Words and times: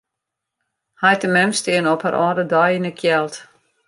Heit 1.01 1.23
en 1.27 1.31
mem 1.35 1.51
steane 1.59 1.89
op 1.95 2.01
har 2.05 2.17
âlde 2.25 2.43
dei 2.53 2.71
yn 2.77 2.87
'e 2.89 2.93
kjeld. 2.99 3.35